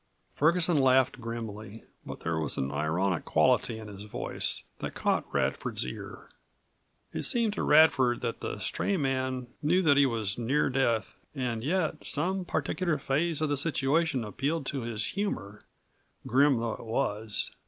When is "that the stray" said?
8.21-8.97